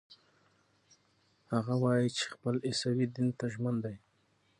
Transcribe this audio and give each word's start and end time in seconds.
هغه 1.53 1.73
وايي 1.83 2.07
چې 2.17 2.23
خپل 2.33 2.55
عیسوي 2.67 3.05
دین 3.15 3.29
ته 3.37 3.45
ژمن 3.53 3.75
دی. 3.83 3.95